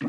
[0.00, 0.06] Here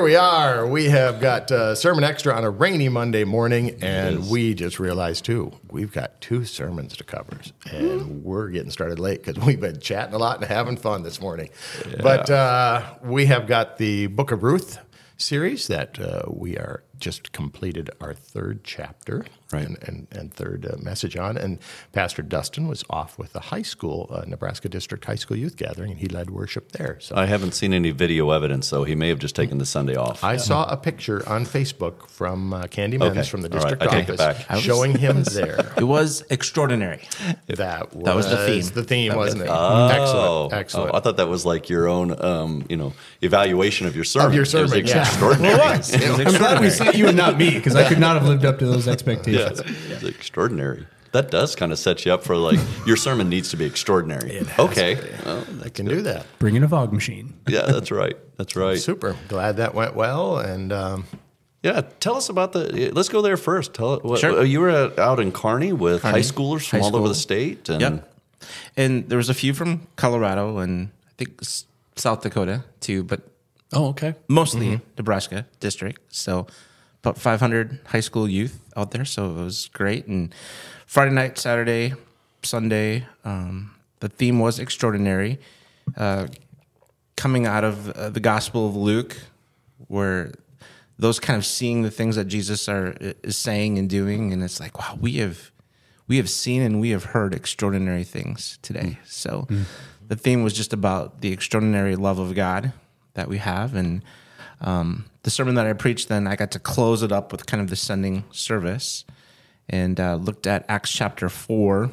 [0.00, 0.66] we are.
[0.66, 5.26] We have got uh, Sermon Extra on a rainy Monday morning, and we just realized,
[5.26, 7.38] too, we've got two sermons to cover.
[7.70, 11.20] And we're getting started late because we've been chatting a lot and having fun this
[11.20, 11.50] morning.
[12.02, 14.78] But uh, we have got the Book of Ruth
[15.18, 19.66] series that uh, we are just completed our third chapter Right.
[19.66, 21.36] and, and, and third uh, message on.
[21.36, 21.58] And
[21.92, 25.90] Pastor Dustin was off with the high school, uh, Nebraska District High School Youth Gathering,
[25.92, 26.98] and he led worship there.
[27.00, 29.94] So I haven't seen any video evidence, so he may have just taken the Sunday
[29.96, 30.24] off.
[30.24, 33.28] I saw a picture on Facebook from uh, Candy Men's Okay.
[33.28, 34.58] from the district I take it office back.
[34.60, 35.72] Showing him there.
[35.76, 37.02] It was extraordinary.
[37.46, 38.62] That was, That was the theme.
[38.74, 39.48] The theme, wasn't it?
[39.50, 40.94] Oh, excellent, excellent.
[40.94, 44.28] Oh, I thought that was like your own, um, you know, evaluation of your sermon.
[44.28, 45.02] Of your It was yeah.
[45.02, 45.56] extraordinary.
[45.58, 45.92] Well, it was.
[45.92, 48.26] It was I'm glad we sent you and not me because I could not have
[48.26, 49.41] lived up to those expectations.
[49.90, 50.86] It's extraordinary.
[51.12, 54.42] That does kind of set you up for like your sermon needs to be extraordinary.
[54.58, 56.26] okay, well, I can do that.
[56.38, 57.34] Bring in a fog machine.
[57.46, 58.16] yeah, that's right.
[58.38, 58.78] That's right.
[58.78, 59.16] Super.
[59.28, 60.38] Glad that went well.
[60.38, 61.04] And um,
[61.62, 62.90] Yeah, tell us about the.
[62.92, 63.74] Let's go there first.
[63.74, 64.04] Tell it.
[64.04, 64.42] What, Sure.
[64.42, 66.14] You were at, out in Kearney with Kearney.
[66.14, 68.08] high schoolers from High all over the state, and Yep.
[68.76, 71.40] And there was a few from Colorado and I think
[71.96, 73.20] South Dakota too, but
[73.72, 74.14] oh, okay.
[74.28, 76.00] mostly Nebraska district.
[76.08, 76.46] So
[77.02, 79.04] about 500 high school youth out there.
[79.04, 80.06] So it was great.
[80.06, 80.32] And
[80.86, 81.94] Friday night, Saturday,
[82.42, 85.38] Sunday, um, the theme was extraordinary.
[85.96, 86.28] Uh,
[87.16, 89.16] coming out of uh, the Gospel of Luke,
[89.88, 90.32] where
[90.98, 94.60] those kind of seeing the things that Jesus are is saying and doing, and it's
[94.60, 95.50] like, wow, we have
[96.06, 98.98] we have seen and we have heard extraordinary things today.
[99.04, 99.46] So
[100.06, 102.72] the theme was just about the extraordinary love of God
[103.14, 104.02] that we have, and
[104.62, 107.60] um, the sermon that I preached, then I got to close it up with kind
[107.60, 109.04] of the sending service,
[109.68, 111.90] and uh, looked at Acts chapter four,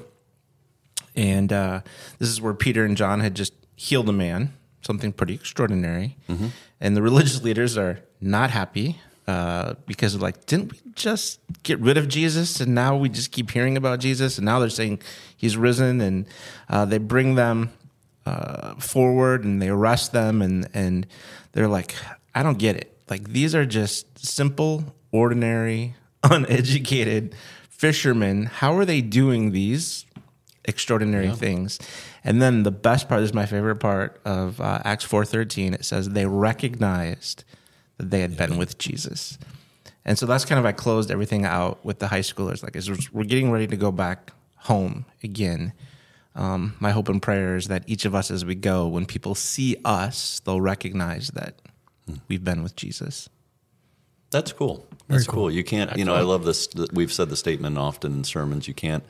[1.15, 1.81] and uh,
[2.19, 6.15] this is where Peter and John had just healed a man, something pretty extraordinary,
[6.79, 8.99] and the religious leaders are not happy.
[9.27, 13.31] Uh, because they're like, didn't we just get rid of Jesus, and now we just
[13.31, 14.99] keep hearing about Jesus, and now they're saying
[15.37, 16.25] he's risen, and
[16.67, 17.69] uh, they bring them
[18.25, 21.07] uh, forward and they arrest them and and
[21.53, 21.95] they're like
[22.39, 22.97] i don't get it.
[23.09, 27.35] Like these are just simple ordinary uneducated
[27.69, 28.45] fishermen.
[28.45, 30.05] How are they doing these
[30.63, 31.79] extraordinary things?
[32.23, 35.83] And then the best part this is my favorite part of uh, acts 4.13 it
[35.83, 37.43] says they recognized
[37.97, 39.37] that they had been with jesus.
[40.05, 42.63] And so that's kind of i closed everything out with the high schoolers.
[42.63, 45.73] Like as we're getting ready to go back home again.
[46.35, 49.35] Um, my hope and prayer is that each of us, as we go, when people
[49.35, 51.55] see us, they'll recognize that
[52.27, 53.29] we've been with Jesus.
[54.31, 54.85] That's cool.
[55.07, 55.49] That's cool.
[55.49, 56.69] You can't, you know, I love this.
[56.93, 58.67] We've said the statement often in sermons.
[58.67, 59.03] You can't,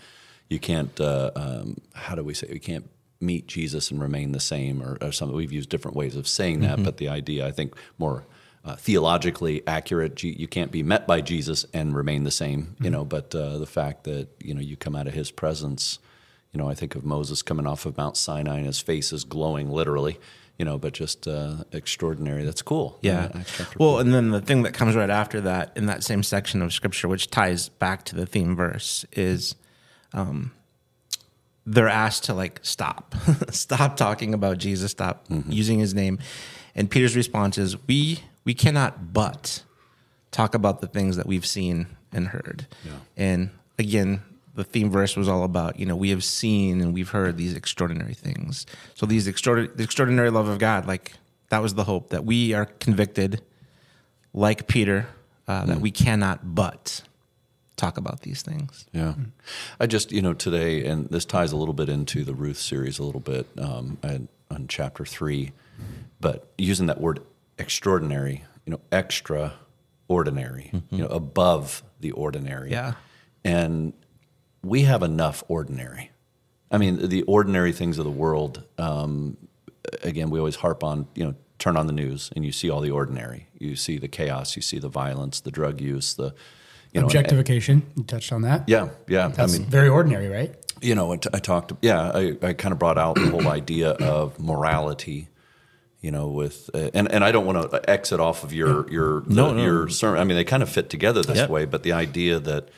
[0.49, 0.97] you can't.
[0.99, 2.47] Uh, um, how do we say?
[2.47, 2.53] it?
[2.53, 2.89] You can't
[3.19, 5.35] meet Jesus and remain the same, or, or something.
[5.35, 8.23] We've used different ways of saying that, but the idea, I think, more
[8.63, 10.15] uh, theologically accurate.
[10.15, 12.77] Je- You can't be met by Jesus and remain the same.
[12.79, 15.99] You know, but uh, the fact that you know you come out of His presence.
[16.53, 19.23] You know, I think of Moses coming off of Mount Sinai and his face is
[19.23, 20.17] glowing, literally.
[20.59, 22.43] You know, but just uh, extraordinary.
[22.43, 22.99] That's cool.
[23.01, 23.29] Yeah.
[23.79, 26.73] Well, and then the thing that comes right after that in that same section of
[26.73, 29.55] scripture, which ties back to the theme verse, is
[30.13, 30.51] um,
[31.65, 33.15] they're asked to like stop,
[33.51, 36.19] stop talking about Jesus, stop using his name.
[36.75, 39.63] And Peter's response is, "We we cannot but
[40.31, 42.67] talk about the things that we've seen and heard."
[43.15, 44.21] And again,
[44.59, 47.55] the theme verse was all about you know we have seen and we've heard these
[47.55, 48.65] extraordinary things.
[48.93, 51.13] So these extraordinary, the extraordinary love of God, like
[51.47, 53.41] that was the hope that we are convicted,
[54.33, 55.07] like Peter,
[55.47, 57.01] uh, that we cannot but
[57.77, 58.85] talk about these things.
[58.91, 59.13] Yeah.
[59.79, 62.99] I just, you know, today, and this ties a little bit into the Ruth series
[62.99, 65.53] a little bit um, and, on chapter three,
[66.19, 67.21] but using that word
[67.57, 72.71] extraordinary, you know, extraordinary, you know, above the ordinary.
[72.71, 72.95] Yeah.
[73.45, 73.93] And
[74.63, 76.11] we have enough ordinary.
[76.71, 79.37] I mean, the ordinary things of the world, um,
[80.03, 82.79] again, we always harp on, you know, turn on the news and you see all
[82.79, 83.47] the ordinary.
[83.57, 86.33] You see the chaos, you see the violence, the drug use, the,
[86.93, 87.83] you know, Objectification.
[87.95, 88.67] You touched on that.
[88.67, 89.27] yeah, yeah.
[89.29, 90.55] That's I mean, very ordinary, right?
[90.81, 94.39] you know, I talked, yeah, I, I kind of brought out the whole idea of
[94.39, 95.27] morality,
[95.99, 99.21] you know, with, uh, and, and I don't want to exit off of your, your,
[99.21, 99.61] the, No, no.
[99.61, 100.21] your sermon.
[100.21, 101.49] I mean, they kind of fit together this Yep.
[101.49, 102.69] way, but the idea that,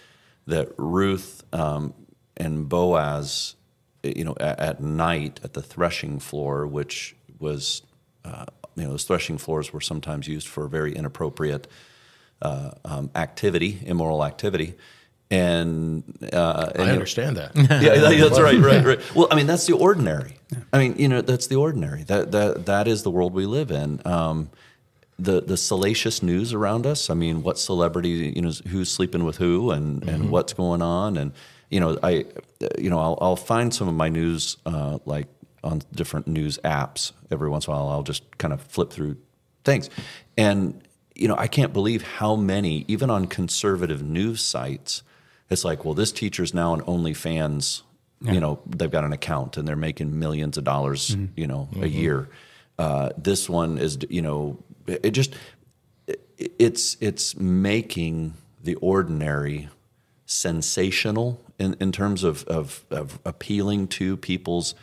[0.51, 1.93] that Ruth um,
[2.37, 3.55] and Boaz,
[4.03, 7.81] you know, at, at night at the threshing floor, which was,
[8.23, 8.45] uh,
[8.75, 11.67] you know, those threshing floors were sometimes used for very inappropriate
[12.41, 14.75] uh, um, activity, immoral activity,
[15.29, 16.03] and
[16.33, 17.51] uh, and I you know- understand that.
[17.55, 18.99] yeah, that's right, right, right.
[19.15, 20.37] Well, I mean, that's the ordinary.
[20.73, 22.03] I mean, you know, that's the ordinary.
[22.03, 24.01] That that that is the world we live in.
[24.05, 24.49] Um,
[25.21, 27.09] the the salacious news around us.
[27.09, 31.17] I mean, what celebrity, you know, who's sleeping with who, and and what's going on,
[31.17, 31.31] and
[31.69, 32.25] you know, I,
[32.77, 35.27] you know, I'll, I'll find some of my news uh, like
[35.63, 37.89] on different news apps every once in a while.
[37.89, 39.17] I'll just kind of flip through
[39.63, 39.89] things,
[40.37, 40.81] and
[41.15, 45.03] you know, I can't believe how many, even on conservative news sites,
[45.49, 47.83] it's like, well, this teacher's now an OnlyFans.
[48.21, 51.15] You know, they've got an account and they're making millions of dollars.
[51.35, 52.29] You know, a year.
[52.77, 54.57] Uh, this one is, you know,
[55.03, 55.35] it, just
[56.07, 58.33] it, it's it's making
[58.63, 59.69] the ordinary
[60.25, 64.73] sensational in, in terms of, of, of appealing to people's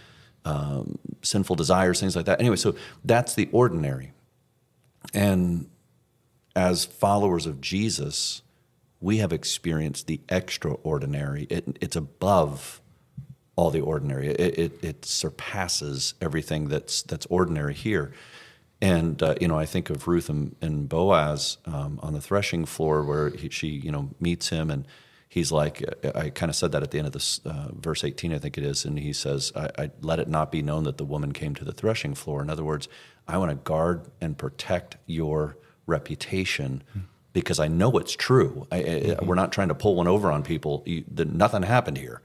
[0.44, 2.40] um, sinful desires, things like that.
[2.40, 2.74] Anyway, so
[3.04, 4.12] that's the ordinary.
[5.14, 5.68] And
[6.54, 8.42] as followers of Jesus,
[9.00, 11.46] we have experienced the extraordinary.
[11.50, 12.80] It, it's above
[13.56, 14.28] all the ordinary.
[14.28, 18.12] It, it, it surpasses everything that's that's ordinary here.
[18.80, 22.64] And uh, you know, I think of Ruth and, and Boaz um, on the threshing
[22.64, 24.86] floor, where he, she you know meets him, and
[25.28, 25.82] he's like,
[26.14, 28.56] I kind of said that at the end of this uh, verse eighteen, I think
[28.56, 31.32] it is, and he says, I, I let it not be known that the woman
[31.32, 32.40] came to the threshing floor.
[32.40, 32.88] In other words,
[33.26, 36.84] I want to guard and protect your reputation
[37.32, 38.66] because I know it's true.
[38.70, 40.82] I, I, we're not trying to pull one over on people.
[40.86, 42.22] You, the, nothing happened here,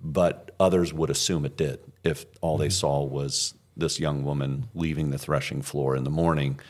[0.00, 5.10] but others would assume it did if all they saw was this young woman leaving
[5.10, 6.60] the threshing floor in the morning.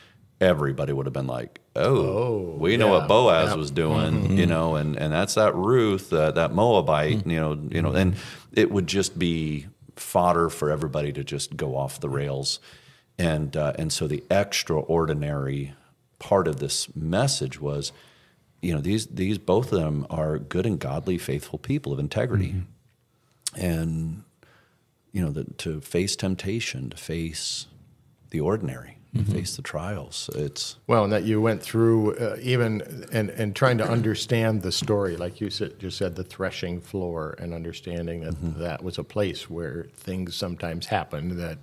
[0.40, 4.74] Everybody would have been like, "Oh, we know yeah, what Boaz was doing," you know,
[4.74, 8.16] and and that's that Ruth, uh, that Moabite, you know, you know, and
[8.52, 12.58] it would just be fodder for everybody to just go off the rails,
[13.18, 15.74] and uh, and so the extraordinary
[16.18, 17.92] part of this message was,
[18.60, 22.62] you know, these these both of them are good and godly, faithful people of integrity,
[23.56, 24.24] and
[25.12, 27.66] you know, the, to face temptation, to face
[28.30, 30.30] the ordinary, to face the trials.
[30.34, 32.80] It's Well, and that you went through uh, even
[33.12, 37.34] and, and trying to understand the story, like you said, just said the threshing floor,
[37.38, 38.60] and understanding that Mm-hmm.
[38.60, 41.32] that was a place where things sometimes happened.
[41.32, 41.58] That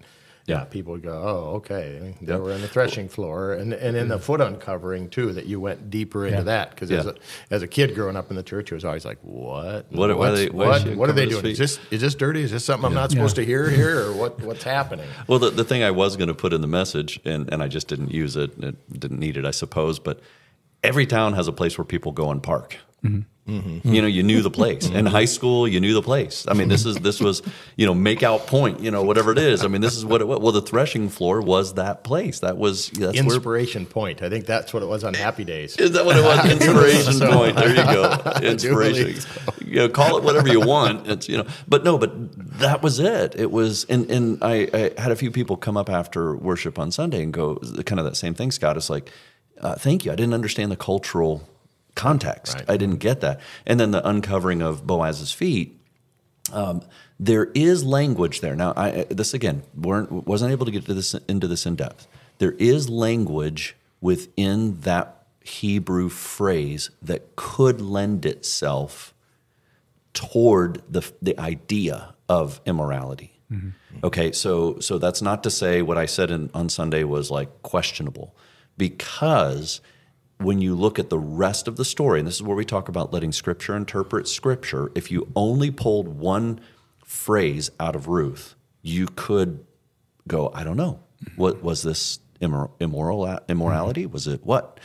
[0.50, 0.64] yeah, Yeah.
[0.66, 2.42] people would go, oh, okay, they Yep.
[2.42, 4.22] were in the threshing floor, and and in the mm.
[4.22, 5.32] foot uncovering too.
[5.34, 7.16] That you went deeper into that because as a
[7.52, 10.16] as a kid growing up in the church, it was always like, what, What- why
[10.16, 11.46] What's- they- what, what are they doing?
[11.46, 12.42] Is this is this dirty?
[12.42, 15.08] Is this something I'm not supposed to hear here, or what what's happening?
[15.28, 17.68] Well, the, the thing I was going to put in the message, and, and I
[17.68, 20.20] just didn't use it, and it didn't need it, I suppose, but
[20.84, 22.78] every town has a place where people go and park.
[23.04, 23.22] Mm-hmm.
[23.50, 24.90] You know, you knew the place.
[24.90, 26.46] In high school, you knew the place.
[26.48, 27.42] I mean, this is this was,
[27.76, 29.64] you know, make out point, you know, whatever it is.
[29.64, 30.40] I mean, this is what it was.
[30.40, 32.40] Well, the threshing floor was that place.
[32.40, 34.22] That was that's where Inspiration point.
[34.22, 35.78] I think that's what it was on Happy Days.
[35.78, 36.52] Is that what it was?
[36.52, 37.56] Inspiration point.
[37.56, 38.22] There you go.
[38.44, 39.16] Inspiration.
[39.66, 41.08] You know, call it whatever you want.
[41.08, 42.12] It's you know, but no, but
[42.60, 43.36] that was it.
[43.36, 46.92] It was, and and I, I had a few people come up after worship on
[46.92, 47.56] Sunday and go,
[47.86, 48.52] kind of that same thing.
[48.52, 49.12] Scott is like,
[49.62, 50.12] uh, thank you.
[50.12, 51.48] I didn't understand the cultural
[52.00, 52.56] context.
[52.56, 52.70] Right.
[52.74, 53.40] I didn't get that.
[53.66, 55.76] And then the uncovering of Boaz's feet.
[56.52, 56.82] Um,
[57.20, 58.56] there is language there.
[58.56, 62.08] Now, I, this again weren't wasn't able to get to this into this in depth.
[62.38, 69.14] There is language within that Hebrew phrase that could lend itself
[70.14, 73.32] toward the the idea of immorality.
[74.04, 77.50] Okay, so so that's not to say what I said in, on Sunday was like
[77.64, 78.36] questionable,
[78.78, 79.82] because
[80.40, 82.88] when you look at the rest of the story, and this is where we talk
[82.88, 86.62] about letting Scripture interpret Scripture, if you only pulled one
[87.04, 89.66] phrase out of Ruth, you could
[90.28, 91.02] go, I don't know,
[91.36, 94.06] what was this immor- immoral immorality?
[94.06, 94.80] Was it what?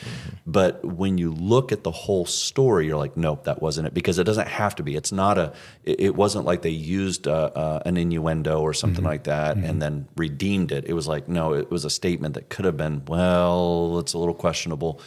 [0.45, 4.19] But when you look at the whole story, you're like, nope, that wasn't it, because
[4.19, 4.97] it doesn't have to be.
[4.97, 5.53] It's not a.
[5.85, 10.09] It, wasn't like they used uh, uh, an innuendo or something like that and then
[10.17, 10.85] redeemed it.
[10.87, 14.19] It was like, no, it was a statement that could have been, well, it's a
[14.19, 15.01] little questionable,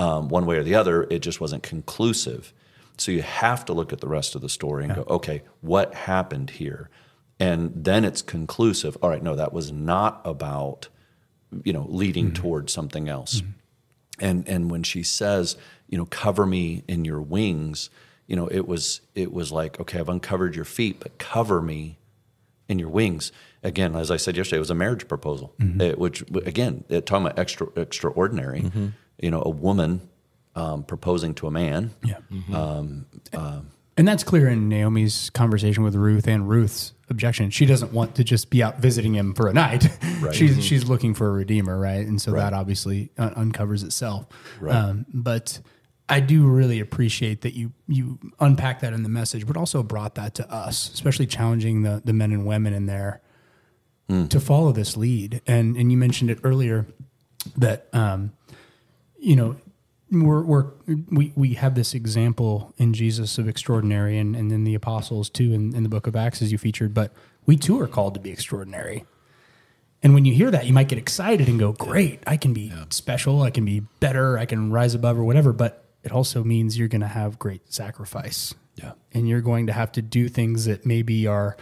[0.00, 1.06] um, one way or the other.
[1.10, 2.52] It just wasn't conclusive.
[2.96, 5.94] So you have to look at the rest of the story and go, okay, what
[5.94, 6.90] happened here?
[7.38, 8.96] And then it's conclusive.
[9.02, 10.88] All right, no, that was not about,
[11.64, 12.42] you know, leading mm-hmm.
[12.42, 13.40] towards something else.
[13.40, 13.50] Mm-hmm.
[14.22, 15.56] And and when she says,
[15.88, 17.88] you know, cover me in your wings,
[18.26, 21.98] you know, it was it was like, okay, I've uncovered your feet, but cover me
[22.68, 23.32] in your wings.
[23.62, 25.80] Again, as I said yesterday, it was a marriage proposal, mm-hmm.
[25.80, 28.60] It- which again, it, talking about extra extraordinary.
[29.22, 30.08] You know, a woman
[30.54, 31.90] um, proposing to a man.
[32.04, 32.18] Yeah.
[33.96, 37.50] and that's clear in Naomi's conversation with Ruth and Ruth's objection.
[37.50, 39.88] She doesn't want to just be out visiting him for a night.
[40.20, 40.34] Right.
[40.34, 42.06] she's she's looking for a redeemer, right?
[42.06, 44.26] And so that obviously un- uncovers itself.
[44.60, 44.74] Right.
[44.76, 45.60] Um, but
[46.10, 50.16] I do really appreciate that you you unpack that in the message, but also brought
[50.16, 53.22] that to us, especially challenging the the men and women in there
[54.28, 55.40] to follow this lead.
[55.46, 56.86] And and you mentioned it earlier
[57.56, 58.32] that um,
[59.20, 59.56] you know
[60.10, 60.66] we're, we're
[61.10, 65.52] we we have this example in Jesus of extraordinary, and and then the apostles too
[65.52, 66.92] in, in the book of Acts as you featured.
[66.94, 67.12] But
[67.46, 69.04] we too are called to be extraordinary.
[70.02, 72.22] And when you hear that, you might get excited and go, "Great!
[72.26, 73.42] I can be special.
[73.42, 74.38] I can be better.
[74.38, 77.72] I can rise above, or whatever." But it also means you're going to have great
[77.72, 78.54] sacrifice.
[78.76, 78.92] Yeah.
[79.12, 81.54] and you're going to have to do things that maybe are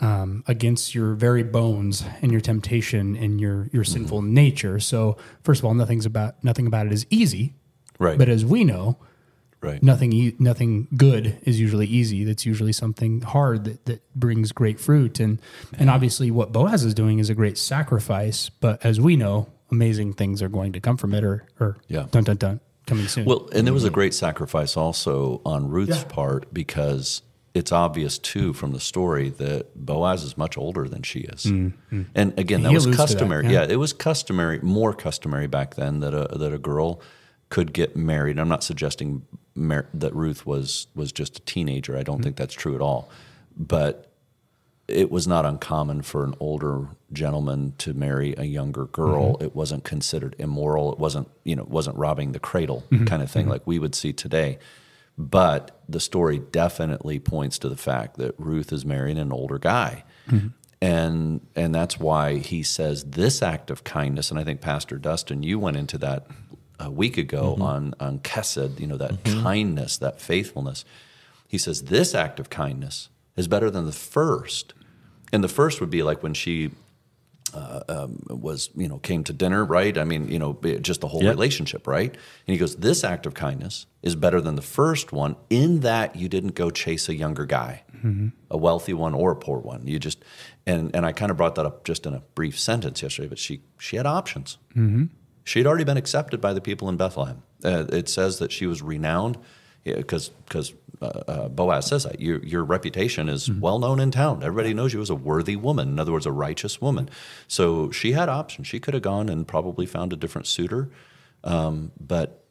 [0.00, 4.78] um, against your very bones and your temptation and your your sinful nature.
[4.80, 7.54] So, first of all, nothing's about nothing about it is easy.
[7.98, 8.16] Right.
[8.18, 8.98] But as we know,
[9.60, 9.82] Right.
[9.82, 12.22] nothing e- nothing good is usually easy.
[12.22, 15.18] That's usually something hard that, that brings great fruit.
[15.18, 15.40] And
[15.76, 18.50] and obviously, what Boaz is doing is a great sacrifice.
[18.50, 22.06] But as we know, amazing things are going to come from it, or or Yeah.
[22.12, 23.24] dun dun dun coming soon.
[23.24, 27.22] Well, and there was a great sacrifice also on Ruth's part because
[27.58, 31.44] it's obvious too from the story that Boaz is much older than she is.
[31.44, 32.06] Mm, mm.
[32.14, 33.46] And again, that He was to that, customary.
[33.46, 33.64] yeah.
[33.64, 33.66] yeah.
[33.68, 37.00] it was customary, more customary back then that a that a girl
[37.50, 38.38] could get married.
[38.38, 41.96] I'm not suggesting mar- that Ruth was was just a teenager.
[41.96, 42.24] I don't mm.
[42.24, 43.10] think that's true at all.
[43.56, 44.08] But
[44.86, 49.34] it was not uncommon for an older gentleman to marry a younger girl.
[49.34, 49.44] Mm-hmm.
[49.44, 50.92] It wasn't considered immoral.
[50.92, 53.04] It wasn't, you know, it wasn't robbing the cradle mm-hmm.
[53.04, 53.52] kind of thing mm-hmm.
[53.52, 54.58] like we would see today.
[55.18, 60.04] But the story definitely points to the fact that Ruth is marrying an older guy.
[60.28, 60.48] Mm-hmm.
[60.80, 65.42] And and that's why he says this act of kindness, and I think Pastor Dustin,
[65.42, 66.28] you went into that
[66.78, 67.62] a week ago mm-hmm.
[67.62, 69.42] on on Chesed, you know, that mm-hmm.
[69.42, 70.84] kindness, that faithfulness.
[71.48, 74.74] He says this act of kindness is better than the first.
[75.32, 76.70] And the first would be like when she
[77.54, 79.96] uh, um, was, you know, came to dinner, right?
[79.96, 81.30] I mean, you know, just the whole Yep.
[81.34, 82.10] relationship, right?
[82.12, 86.16] And he goes, this act of kindness is better than the first one in that
[86.16, 87.82] you didn't go chase a younger guy,
[88.50, 89.86] a wealthy one or a poor one.
[89.86, 90.24] You just,
[90.66, 93.38] and and I kind of brought that up just in a brief sentence yesterday, but
[93.38, 94.58] she she had options.
[95.44, 97.42] She had already been accepted by the people in Bethlehem.
[97.64, 99.38] Uh, it says that she was renowned
[99.84, 104.42] because because uh, uh, Boaz says that your your reputation is well known in town.
[104.42, 105.88] Everybody knows you as a worthy woman.
[105.88, 107.08] In other words, a righteous woman.
[107.46, 108.66] So she had options.
[108.66, 110.90] She could have gone and probably found a different suitor,
[111.44, 112.44] um, but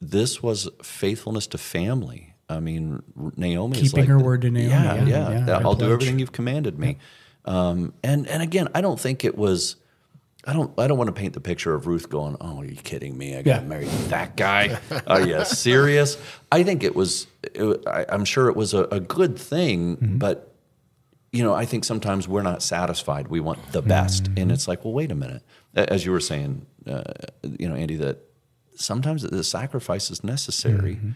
[0.00, 2.34] this was faithfulness to family.
[2.48, 3.02] I mean,
[3.36, 5.46] Naomi is Keeping like her the- word to Naomi, Yeah, yeah, yeah.
[5.46, 6.98] yeah, I'll right do everything you've commanded me.
[7.44, 9.76] Um, and and again, I don't think it was.
[10.48, 10.72] I don't.
[10.78, 13.36] I don't want to paint the picture of Ruth going, "Oh, are you kidding me?
[13.36, 13.68] I got Yeah.
[13.68, 14.78] married that guy.
[14.90, 16.16] Oh, are you serious?"
[16.50, 17.26] I think it was.
[17.42, 20.16] It, I, I'm sure it was a, a good thing, mm-hmm.
[20.16, 20.54] but
[21.32, 23.28] you know, I think sometimes we're not satisfied.
[23.28, 24.38] We want the best, mm-hmm.
[24.38, 25.42] and it's like, well, wait a minute.
[25.74, 27.02] As you were saying, uh,
[27.42, 28.20] you know, Andy, that
[28.74, 31.10] sometimes the sacrifice is necessary mm-hmm.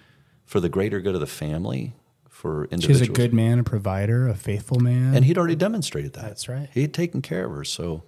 [0.44, 1.94] for the greater good of the family,
[2.28, 2.98] for individuals.
[2.98, 5.14] She's a good man, a provider, a faithful man.
[5.14, 6.24] And he'd already demonstrated that.
[6.24, 6.68] That's right.
[6.74, 7.62] He'd taken care of her.
[7.62, 8.02] So,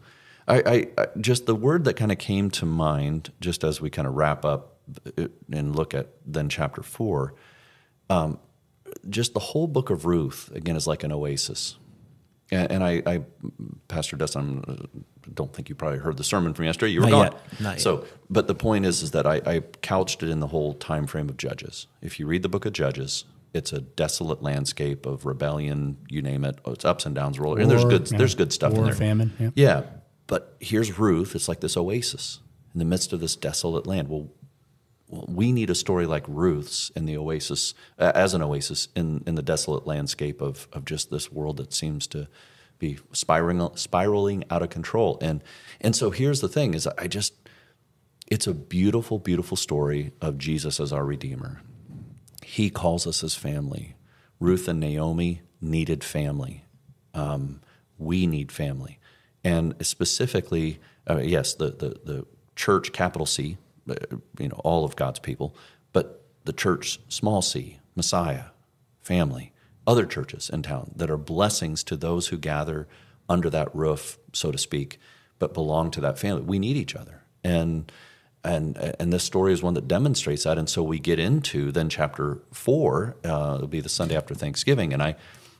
[0.46, 3.90] I, I, I just the word that kind of came to mind, just as we
[3.90, 4.76] kind of wrap up
[5.18, 7.34] uh, and look at then chapter four,
[8.10, 8.38] um,
[9.08, 11.76] just the whole book of Ruth again is like an oasis.
[12.50, 13.22] And, and I, I,
[13.88, 16.92] Pastor Dustin, I don't think you probably heard the sermon from yesterday.
[16.92, 17.40] You were Not gone.
[17.60, 17.80] Not yet.
[17.80, 21.06] So, but the point is, is that I, I couched it in the whole time
[21.06, 21.86] frame of Judges.
[22.02, 23.24] If you read the book of Judges,
[23.54, 25.96] it's a desolate landscape of rebellion.
[26.08, 26.58] You name it.
[26.66, 27.38] It's ups and downs.
[27.38, 27.60] Roller.
[27.60, 28.10] and there's good.
[28.10, 28.18] yeah.
[28.18, 28.94] There's good stuff in War, there.
[28.94, 29.50] famine, yeah.
[29.54, 29.82] Yeah.
[30.26, 31.34] But here's Ruth.
[31.34, 32.40] It's like this oasis
[32.72, 34.08] in the midst of this desolate land.
[34.08, 34.30] Well,
[35.08, 39.34] we need a story like Ruth's in the oasis, uh, as an oasis in, in
[39.34, 42.28] the desolate landscape of, of just this world that seems to
[42.78, 45.18] be spiraling spiraling out of control.
[45.20, 45.42] And
[45.80, 47.34] and so here's the thing: is I just
[48.26, 51.60] it's a beautiful, beautiful story of Jesus as our Redeemer.
[52.42, 53.96] He calls us his family.
[54.40, 56.64] Ruth and Naomi needed family.
[57.12, 57.60] Um,
[57.96, 58.98] we need family,
[59.44, 63.58] and specifically, uh, yes, the, the the church, capital C,
[63.88, 63.94] uh,
[64.38, 65.54] you know, all of God's people,
[65.92, 68.46] but the church, small c, Messiah,
[69.02, 69.52] family,
[69.86, 72.88] other churches in town that are blessings to those who gather
[73.28, 74.98] under that roof, so to speak,
[75.38, 76.42] but belong to that family.
[76.42, 77.92] We need each other, and
[78.42, 80.58] and and this story is one that demonstrates that.
[80.58, 83.16] And so we get into then chapter four.
[83.24, 85.16] Uh, it'll be the Sunday after Thanksgiving, and I.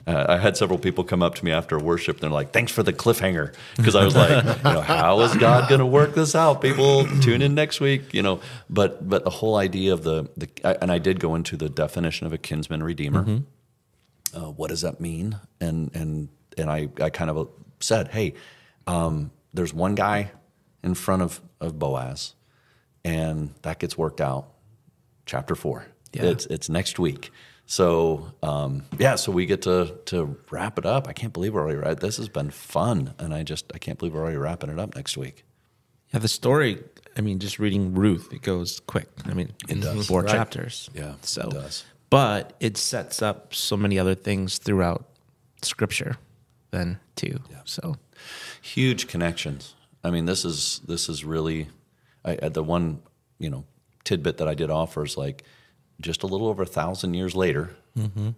[0.07, 2.17] Uh, I had several people come up to me after worship.
[2.17, 5.35] And they're like, "Thanks for the cliffhanger," because I was like, "You know, how is
[5.37, 8.41] God going to work this out?" People tune in next week, you know.
[8.69, 10.49] But but the whole idea of the, the
[10.83, 13.43] and I did go into the definition of a kinsman redeemer
[14.35, 15.39] uh, what does that mean?
[15.61, 17.49] And and and I, I kind of
[17.81, 18.35] said, hey,
[18.87, 20.31] um, there's one guy
[20.83, 22.35] in front of, of Boaz,
[23.05, 24.49] and that gets worked out.
[25.27, 25.87] chapter four.
[26.13, 27.33] It's it's next week.
[27.67, 31.09] So um, yeah, so we get to to wrap it up.
[31.09, 31.99] I can't believe we're already right.
[31.99, 34.95] This has been fun, and I just I can't believe we're already wrapping it up
[34.95, 35.45] next week.
[36.13, 36.83] Yeah, the story.
[37.17, 39.09] I mean, just reading Ruth, it goes quick.
[39.25, 40.07] I mean, it does.
[40.07, 40.31] four Right.
[40.33, 40.91] chapters.
[40.95, 41.85] Yeah, so it does.
[42.11, 45.07] but it sets up so many other things throughout
[45.63, 46.17] Scripture,
[46.71, 47.41] then too.
[47.51, 47.61] Yeah.
[47.65, 47.97] So
[48.61, 49.75] huge connections.
[50.03, 51.69] I mean, this is this is really
[52.25, 53.01] I, the one
[53.39, 53.65] you know
[54.05, 55.45] tidbit that I did offer is like
[56.01, 58.35] just a little over a thousand years later, and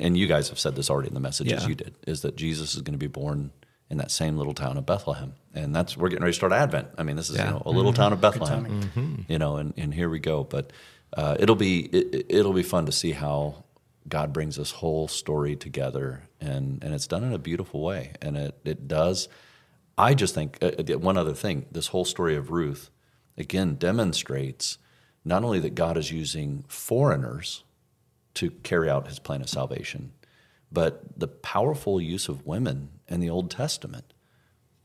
[0.00, 1.68] and you guys have said this already in the message as Yeah.
[1.68, 3.50] you did, is that Jesus is going to be born
[3.88, 6.88] in that same little town of Bethlehem, and that's we're getting ready to start Advent.
[6.98, 9.94] I mean, this is you know a little town of Bethlehem, you know, and and
[9.94, 10.42] here we go.
[10.44, 10.72] But
[11.16, 13.64] uh, it'll be it, it'll be fun to see how
[14.08, 18.36] God brings this whole story together, and and it's done in a beautiful way, and
[18.36, 19.28] it it does.
[19.98, 22.90] I just think uh, uh, one other thing: this whole story of Ruth
[23.38, 24.78] again demonstrates
[25.26, 27.64] not only that God is using foreigners
[28.34, 30.12] to carry out His plan of salvation,
[30.70, 34.14] but the powerful use of women in the Old Testament.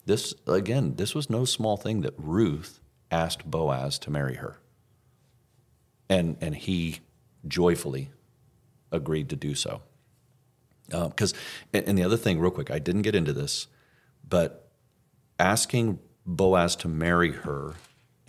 [0.06, 2.80] This again, this was no small thing that Ruth
[3.12, 4.58] asked Boaz to marry her,
[6.10, 7.02] and and he
[7.48, 8.10] joyfully
[8.92, 9.84] agreed to do so.
[10.92, 11.36] Uh, because
[11.72, 13.68] and, and the other thing, real quick, I didn't get into this,
[14.28, 14.72] but
[15.38, 17.76] asking Boaz to marry her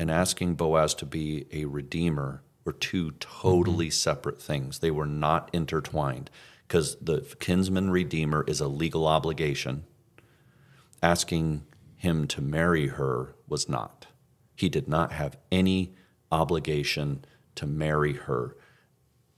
[0.02, 3.92] and asking Boaz to be a redeemer were two totally mm-hmm.
[3.92, 4.80] separate things.
[4.80, 6.28] They were not intertwined
[6.66, 9.84] because the kinsman redeemer is a legal obligation.
[11.04, 11.62] Asking
[11.94, 14.08] him to marry her was not.
[14.56, 15.94] He did not have any
[16.32, 18.56] obligation to marry her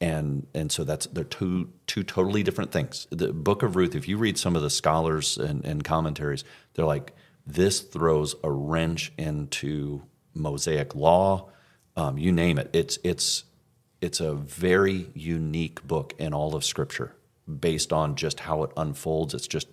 [0.00, 3.06] and and so that's they're two two totally different things.
[3.10, 6.42] The Book of Ruth, if you read some of the scholars and, and commentaries,
[6.72, 7.12] they're like
[7.46, 11.48] this throws a wrench into Mosaic law,
[11.96, 12.70] um, you name it.
[12.72, 13.44] It's it's
[14.00, 17.14] it's a very unique book in all of Scripture,
[17.60, 19.32] based on just how it unfolds.
[19.34, 19.68] It's just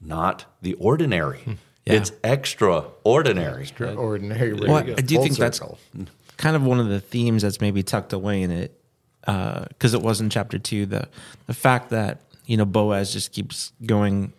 [0.00, 1.58] not the ordinary.
[1.84, 3.62] It's extraordinary.
[3.62, 4.52] Extraordinary.
[4.54, 5.78] Well, I do Full think circle.
[5.94, 8.80] that's kind of one of the themes that's maybe tucked away in it,
[9.22, 10.86] because it was in chapter two.
[10.86, 11.08] The
[11.46, 14.32] the fact that you know Boaz just keeps going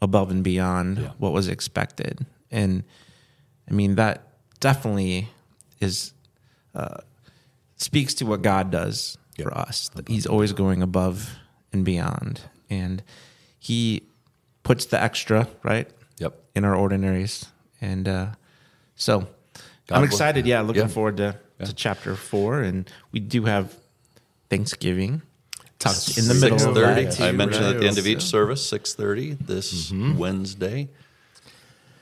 [0.00, 2.84] above and beyond what was expected, and
[3.68, 4.28] I mean that
[4.62, 5.28] definitely
[5.80, 6.14] is
[6.74, 6.98] uh,
[7.76, 9.90] speaks to what God does for us.
[9.90, 11.28] That He's always going above
[11.72, 13.02] and beyond, and
[13.58, 14.04] He
[14.62, 16.38] puts the extra right Yep.
[16.54, 17.44] in our ordinaries.
[17.80, 18.26] And uh,
[18.94, 19.26] so God
[19.90, 20.46] I'm will- excited.
[20.46, 20.88] Yeah, looking Yeah.
[20.88, 22.60] forward to, to chapter four.
[22.62, 23.76] And we do have
[24.48, 25.22] Thanksgiving
[25.80, 27.20] tucked in the middle of 6:30.
[27.20, 27.74] I mentioned right?
[27.74, 30.16] at the end of each service, six thirty this Mm-hmm.
[30.18, 30.88] Wednesday.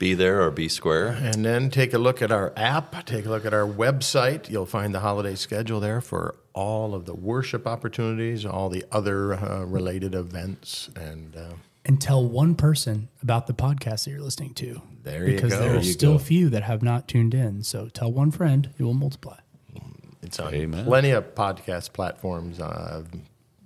[0.01, 1.09] Be there or be square.
[1.09, 4.49] And then take a look at our app, take a look at our website.
[4.49, 9.35] You'll find the holiday schedule there for all of the worship opportunities, all the other
[9.35, 10.89] uh, related events.
[10.95, 11.53] And uh,
[11.85, 14.81] and tell one person about the podcast that you're listening to.
[15.03, 15.59] There you because go.
[15.59, 16.17] there There are you still go.
[16.17, 17.61] few that have not tuned in.
[17.61, 19.37] So tell one friend, it will multiply.
[20.23, 20.85] it's on Amen.
[20.85, 23.03] plenty of podcast platforms uh,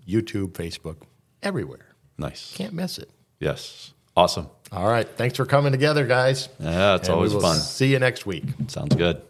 [0.05, 0.97] YouTube, Facebook,
[1.41, 1.95] everywhere.
[2.17, 2.53] Nice.
[2.57, 3.09] Can't miss it.
[3.39, 3.93] Yes.
[4.15, 4.49] Awesome.
[4.71, 5.07] All right.
[5.07, 6.49] Thanks for coming together, guys.
[6.59, 7.57] Yeah, it's and always fun.
[7.57, 8.45] See you next week.
[8.67, 9.21] Sounds good.